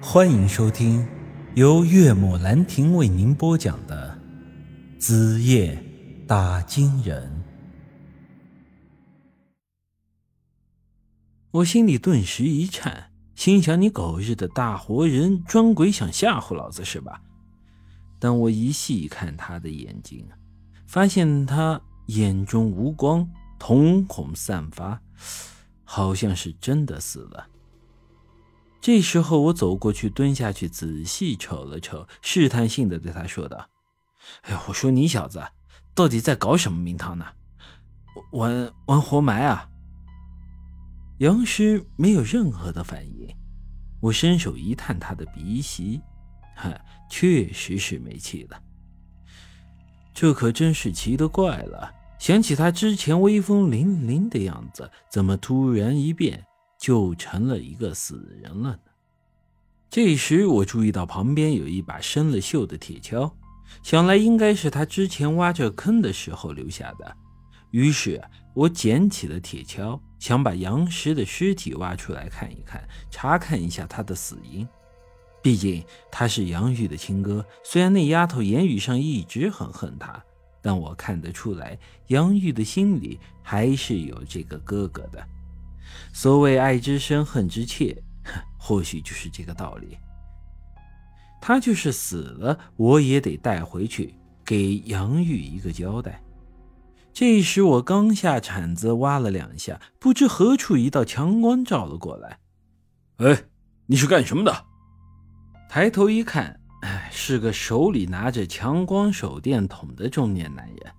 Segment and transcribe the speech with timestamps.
[0.00, 1.06] 欢迎收听
[1.54, 4.18] 由岳母兰亭为您播讲的
[5.00, 5.82] 《子夜
[6.26, 7.44] 打金人》。
[11.50, 17.22] 我心里顿时一颤，心想：你狗日的大活人，装鬼想吓唬老子是吧？
[18.18, 20.28] 但我一细看他的眼睛，
[20.86, 23.26] 发现他眼中无光，
[23.58, 25.00] 瞳孔散发，
[25.84, 27.46] 好像是真的死了。
[28.80, 33.68] 这时候，我走过去，蹲下去，仔细瞅了瞅，试探性的对他说道
[34.42, 35.42] ：“哎，我说你小子，
[35.94, 37.26] 到底在搞什么名堂呢？
[38.32, 39.68] 玩玩活埋啊？”
[41.18, 43.28] 杨师没有任何的反应。
[44.00, 46.00] 我伸手一探他的鼻息，
[46.54, 46.72] 哈，
[47.10, 48.62] 确实是没气了。
[50.14, 51.92] 这可真是奇了怪了。
[52.18, 56.44] 想起他之前威风凛凛的样子，怎么突然一变？
[56.86, 58.78] 就成了一个死人了呢。
[59.90, 63.28] 这时我注意到旁边有一把生了锈的铁锹，
[63.82, 67.16] 想来应该是他之前挖这坑的时候留下的。
[67.72, 68.22] 于是
[68.54, 74.64] 我捡起了铁锹，想把杨石的尸体挖出来看一看，查看一下他的死因。
[75.42, 80.24] 毕竟他是杨玉的亲哥，虽然那丫头言语上一直很恨他，
[80.62, 85.26] 但我看得出来，杨玉的心里还是有这个哥哥的。
[86.12, 88.02] 所谓爱之深，恨之切，
[88.58, 89.96] 或许就是这个道理。
[91.40, 96.22] 他就是死了，我也得带回去给杨玉一个交代。
[97.12, 102.38] 这时我刚下铲子挖了两下，不知何处一道强光照了过来。
[103.18, 103.44] 哎，
[103.86, 104.64] 你是干什么的？
[105.68, 110.92] 抬头一看，哎，是个手里拿着强光手电筒的中年男人。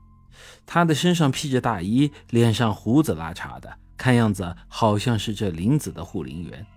[0.68, 3.80] 他的身上披着大衣，脸上胡子拉碴的。
[3.98, 6.68] 看样子好像是这林子的护林员。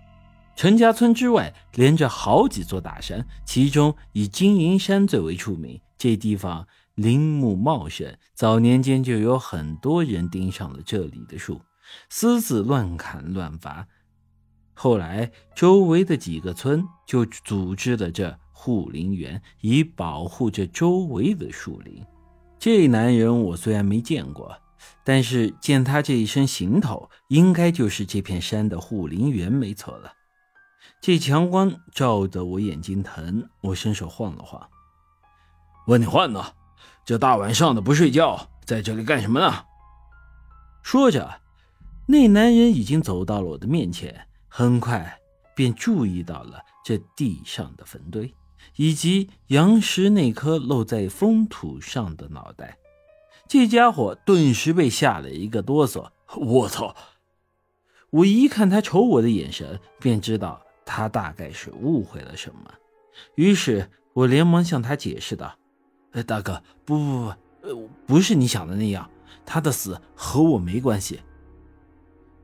[0.55, 5.79] 陈家村之外连着好几座大山，其中以金银山最为出名。
[5.97, 11.61] 这地方林木茂盛，早年间就有很多人盯上了这里的树，
[12.09, 13.87] 私自乱砍乱伐。
[14.73, 22.03] 后来周围的几个村就组织了这护林员，以保护这周围的树林。
[22.61, 24.55] 这男人我虽然没见过。
[25.03, 30.13] 但是见他这一身行头，应该就是这片山的护林员，没错了。
[31.01, 34.69] 这强光照得我眼睛疼，我伸手晃了晃，
[35.87, 36.53] 问你话呢？
[37.03, 39.65] 这大晚上的不睡觉，在这里干什么呢？
[40.83, 41.41] 说着，
[42.05, 45.19] 那男人已经走到了我的面前，很快
[45.55, 48.31] 便注意到了这地上的坟堆，
[48.75, 52.77] 以及杨石那颗露在封土上的脑袋。
[53.47, 56.09] 这家伙顿时被吓了一个哆嗦。
[56.37, 56.95] 我操！
[58.09, 62.71] 我一看他瞅我的眼神，便知道他大概是误会了什么。
[63.35, 65.53] 于是我连忙向他解释道
[66.11, 69.09] ：“哎，大哥，不不不，呃，不是你想的那样，
[69.45, 71.19] 他的死和我没关系。”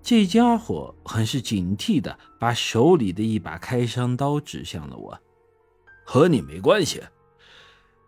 [0.03, 5.19] 这家伙很是警惕的把手里的一把开山刀指向了我
[6.09, 7.03] ：“和你没关系，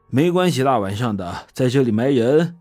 [0.07, 0.63] 没关系。
[0.63, 2.55] 大晚上的在这里埋人。”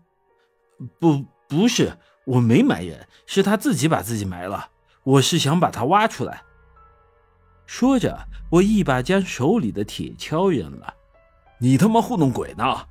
[0.99, 4.69] 不，不是，我没埋人，是他自己把自己埋了。
[5.03, 6.41] 我是想把他挖出来。
[7.65, 10.93] 说着，我一把将手里的铁锹扔了。
[11.59, 12.85] 你他妈糊弄鬼呢？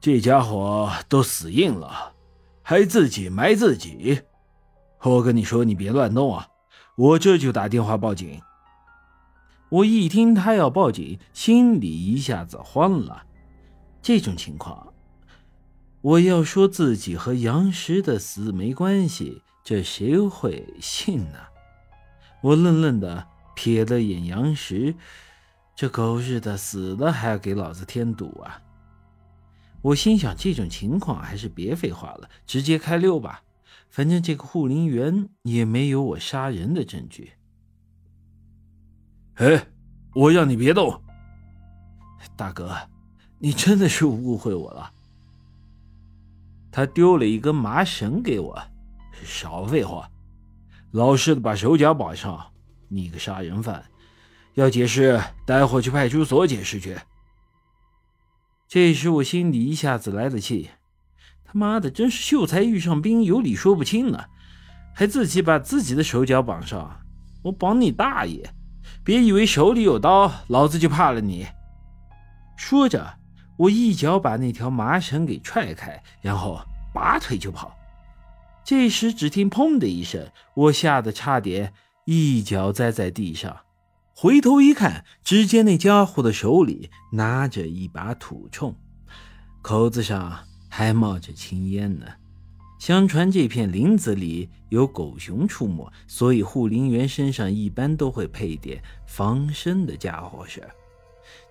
[0.00, 2.14] 这家伙都死硬了，
[2.62, 4.22] 还自己埋自己。
[5.02, 6.48] 我跟你说，你别乱动啊！
[6.96, 8.40] 我这就打电话报警。
[9.72, 13.24] 我一听他要报警，心里一下子慌了。
[14.02, 14.92] 这种情况。
[16.02, 21.38] 我要说自己和杨石的死没关系，这谁会信呢？
[22.42, 24.94] 我愣愣的瞥了眼杨石，
[25.74, 28.60] 这狗日的死了还要给老子添堵啊！
[29.80, 33.42] 我心想，这种情况还是别废话了，直接开溜吧。
[33.88, 37.32] 反正这个护林员也没有我杀人的证据。
[39.42, 39.66] 哎，
[40.14, 41.02] 我让你别动，
[42.36, 42.76] 大哥，
[43.40, 44.92] 你真的是误会我了。
[46.70, 48.56] 他丢了一根麻绳给我，
[49.24, 50.08] 少废话，
[50.92, 52.52] 老实的把手脚绑上。
[52.86, 53.82] 你个杀人犯，
[54.54, 56.96] 要解释，待会去派出所解释去。
[58.68, 60.70] 这时我心里一下子来了气，
[61.44, 64.24] 他妈的，真是秀才遇上兵，有理说不清呢，
[64.94, 67.00] 还自己把自己的手脚绑上。
[67.42, 68.48] 我绑你大爷！
[69.04, 71.46] 别以为手里有刀，老子就怕了你。
[72.56, 73.18] 说着。
[73.58, 76.58] 我一脚把那条麻绳给踹开，然后
[76.92, 77.76] 拔腿就跑。
[78.64, 81.72] 这时，只听“砰”的一声，我吓得差点
[82.06, 83.54] 一脚栽在地上。
[84.16, 88.74] 回头一看，只见那家伙的手里拿着一把土铳，
[89.60, 92.06] 口子上还冒着青烟呢。
[92.82, 100.68] 相传这片林子里有狗熊出没，所以护林员身上一般都会配点防身的家伙事。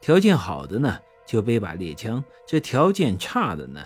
[0.01, 3.79] 条件好的呢，就背把猎枪；这条件差的呢，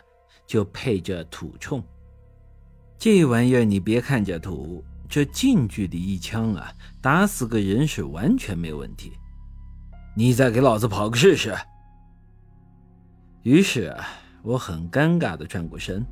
[0.48, 1.84] 就配着土铳。
[2.98, 9.12] 这玩意儿你别看着土，这近距离一枪啊，打死个人是完全没问题。
[10.16, 11.56] 你再给老子跑个试试。
[13.44, 13.96] 于是，
[14.42, 16.04] 我很尴尬的转过身。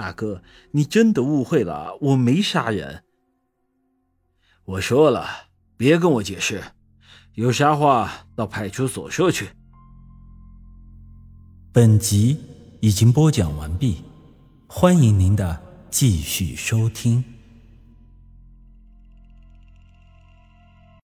[0.00, 3.04] 大哥，你真的误会了，我没杀人。
[4.64, 5.26] 我说了，
[5.76, 6.62] 别跟我解释，
[7.34, 9.50] 有啥话到派出所说去。
[11.70, 12.38] 本集
[12.80, 14.02] 已经播讲完毕，
[14.66, 15.60] 欢迎您的
[15.90, 17.22] 继续收听。